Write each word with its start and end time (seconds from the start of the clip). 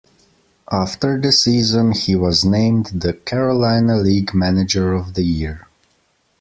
After 0.71 1.21
the 1.21 1.31
season, 1.31 1.91
he 1.91 2.15
was 2.15 2.43
named 2.43 2.87
the 2.87 3.13
Carolina 3.13 3.97
League 3.97 4.33
Manager 4.33 4.93
of 4.93 5.13
the 5.13 5.21
Year. 5.23 5.67